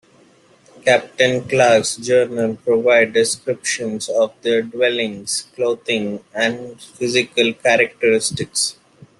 Captain 0.83 1.47
Clark's 1.47 1.95
journals 1.97 2.57
provide 2.65 3.13
descriptions 3.13 4.09
of 4.09 4.33
their 4.41 4.63
dwellings, 4.63 5.45
clothing, 5.53 6.23
and 6.33 6.81
physical 6.81 7.53
characteristics. 7.53 8.77